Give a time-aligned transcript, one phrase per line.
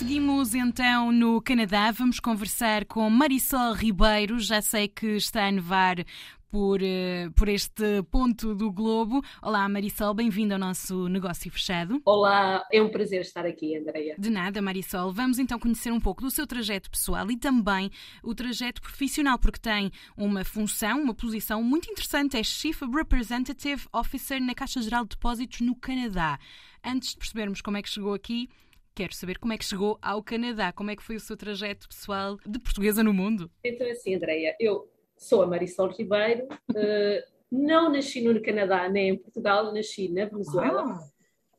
[0.00, 1.90] Seguimos então no Canadá.
[1.90, 4.38] Vamos conversar com Marisol Ribeiro.
[4.38, 5.96] Já sei que está a nevar
[6.50, 9.22] por, uh, por este ponto do globo.
[9.42, 12.00] Olá, Marisol, bem-vinda ao nosso negócio fechado.
[12.06, 14.16] Olá, é um prazer estar aqui, Andreia.
[14.18, 15.12] De nada, Marisol.
[15.12, 17.90] Vamos então conhecer um pouco do seu trajeto pessoal e também
[18.22, 24.40] o trajeto profissional, porque tem uma função, uma posição muito interessante, é Chief Representative Officer
[24.40, 26.38] na Caixa Geral de Depósitos no Canadá.
[26.82, 28.48] Antes de percebermos como é que chegou aqui,
[29.00, 31.88] quero saber como é que chegou ao Canadá, como é que foi o seu trajeto
[31.88, 33.50] pessoal de portuguesa no mundo.
[33.64, 39.16] Então, assim, Andreia, eu sou a Marisol Ribeiro, uh, não nasci no Canadá nem em
[39.16, 40.82] Portugal, nasci na Venezuela.
[40.82, 41.00] Ah.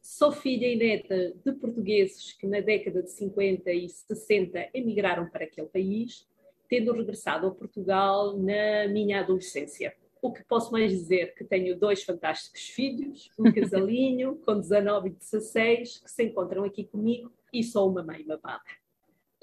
[0.04, 5.46] Sou filha e neta de portugueses que na década de 50 e 60 emigraram para
[5.46, 6.28] aquele país,
[6.70, 9.96] tendo regressado a Portugal na minha adolescência.
[10.22, 11.34] O que posso mais dizer?
[11.34, 16.84] Que tenho dois fantásticos filhos, um casalinho com 19 e 16, que se encontram aqui
[16.84, 18.62] comigo, e sou uma mãe babada.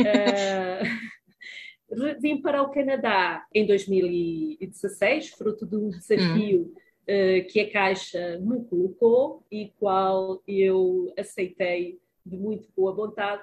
[0.00, 1.18] Uh,
[2.20, 8.62] Vim para o Canadá em 2016, fruto de um desafio uh, que a Caixa me
[8.64, 13.42] colocou e qual eu aceitei de muito boa vontade.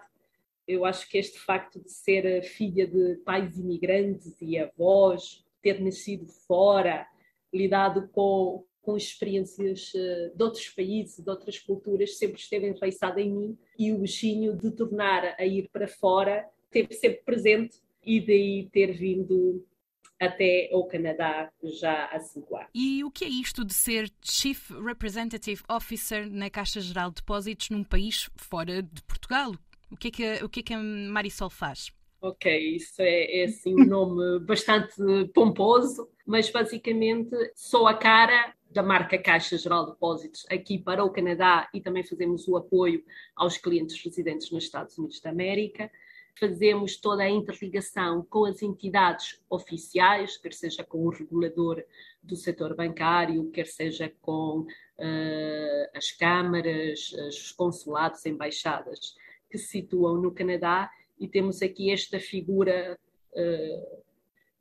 [0.67, 6.27] Eu acho que este facto de ser filha de pais imigrantes e avós, ter nascido
[6.27, 7.08] fora,
[7.56, 13.31] lidado com, com experiências uh, de outros países, de outras culturas, sempre esteve enraizado em
[13.31, 18.70] mim e o bichinho de tornar a ir para fora esteve sempre presente e daí
[18.72, 19.66] ter vindo
[20.20, 22.70] até ao Canadá já há cinco anos.
[22.73, 27.70] E o que é isto de ser Chief Representative Officer na Caixa Geral de Depósitos
[27.70, 29.53] num país fora de Portugal?
[29.92, 31.92] O que é que, o que, é que a Marisol faz?
[32.21, 34.95] Ok, isso é, é assim um nome bastante
[35.33, 41.09] pomposo, mas basicamente sou a cara da marca Caixa Geral de Depósitos aqui para o
[41.09, 43.03] Canadá e também fazemos o apoio
[43.36, 45.89] aos clientes residentes nos Estados Unidos da América.
[46.37, 51.82] Fazemos toda a interligação com as entidades oficiais, quer seja com o regulador
[52.21, 59.15] do setor bancário, quer seja com uh, as câmaras, os consulados, embaixadas
[59.49, 62.98] que se situam no Canadá, e temos aqui esta figura,
[63.33, 64.05] uh,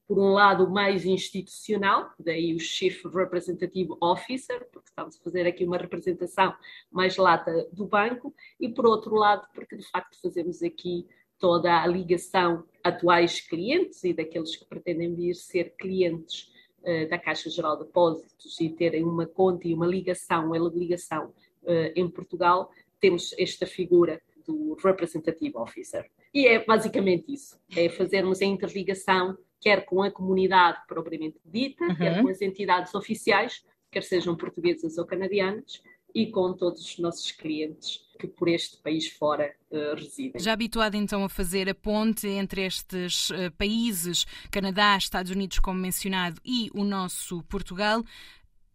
[0.06, 5.64] por um lado, mais institucional, daí o Chief Representative Officer, porque estamos a fazer aqui
[5.64, 6.54] uma representação
[6.90, 11.06] mais lata do banco, e por outro lado, porque de facto fazemos aqui
[11.38, 17.50] toda a ligação atuais clientes e daqueles que pretendem vir ser clientes uh, da Caixa
[17.50, 21.32] Geral de Depósitos e terem uma conta e uma ligação, uma ligação
[21.62, 26.10] uh, em Portugal, temos esta figura do Representative Officer.
[26.32, 31.96] E é basicamente isso, é fazermos a interligação quer com a comunidade propriamente dita, uhum.
[31.96, 35.82] quer com as entidades oficiais, quer sejam portuguesas ou canadianas,
[36.14, 40.40] e com todos os nossos clientes que por este país fora uh, residem.
[40.40, 45.80] Já habituado então a fazer a ponte entre estes uh, países, Canadá, Estados Unidos, como
[45.80, 48.04] mencionado, e o nosso Portugal,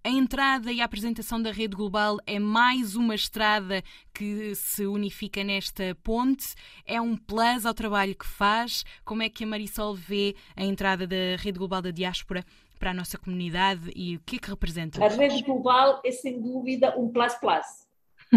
[0.04, 3.84] a entrada e a apresentação da rede global é mais uma estrada
[4.14, 6.56] que se unifica nesta ponte?
[6.86, 8.86] É um plus ao trabalho que faz?
[9.04, 12.46] Como é que a Marisol vê a entrada da rede global da diáspora
[12.80, 15.04] para a nossa comunidade e o que é que representa?
[15.04, 17.88] A rede global é sem dúvida um plus plus.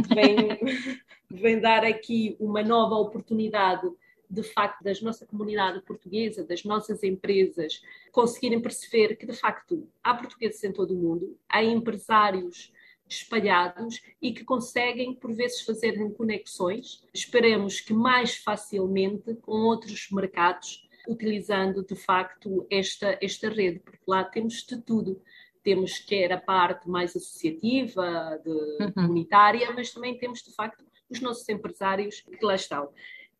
[0.09, 0.59] Vem,
[1.31, 3.89] vem dar aqui uma nova oportunidade
[4.33, 10.15] de facto da nossa comunidade portuguesa, das nossas empresas, conseguirem perceber que de facto há
[10.15, 12.73] portugueses em todo o mundo, há empresários
[13.07, 20.89] espalhados e que conseguem por vezes fazer conexões, esperemos que mais facilmente com outros mercados
[21.07, 25.21] utilizando de facto esta, esta rede, porque lá temos de tudo.
[25.63, 28.93] Temos quer a parte mais associativa, de, uhum.
[28.93, 32.89] comunitária, mas também temos de facto os nossos empresários que lá estão.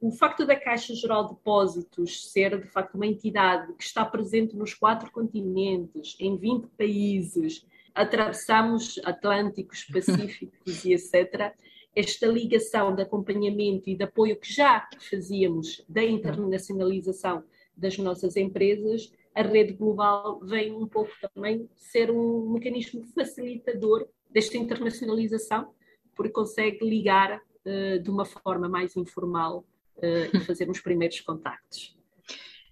[0.03, 4.57] O facto da Caixa Geral de Depósitos ser de facto uma entidade que está presente
[4.57, 7.65] nos quatro continentes, em 20 países,
[7.95, 11.55] atravessamos Atlânticos, Pacíficos e etc
[11.95, 17.45] esta ligação de acompanhamento e de apoio que já fazíamos da internacionalização
[17.77, 24.57] das nossas empresas, a rede global vem um pouco também ser um mecanismo facilitador desta
[24.57, 25.71] internacionalização,
[26.17, 29.65] porque consegue ligar uh, de uma forma mais informal
[30.03, 31.95] uh, e fazer os primeiros contactos.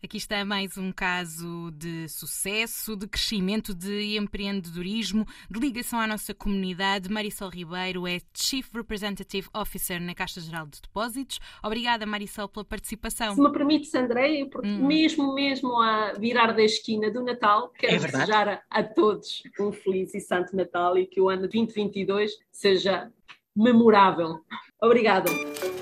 [0.02, 6.32] Aqui está mais um caso de sucesso, de crescimento, de empreendedorismo, de ligação à nossa
[6.32, 7.10] comunidade.
[7.10, 11.38] Marisol Ribeiro é Chief Representative Officer na Caixa Geral de Depósitos.
[11.62, 13.34] Obrigada, Marisol, pela participação.
[13.34, 14.86] Se me permites, André, porque hum.
[14.86, 19.70] mesmo, mesmo a virar da esquina do Natal, quero é desejar a, a todos um
[19.70, 23.12] feliz e santo Natal e que o ano 2022 seja
[23.54, 24.40] memorável.
[24.80, 25.30] Obrigada.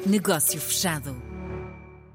[0.04, 1.27] Negócio fechado.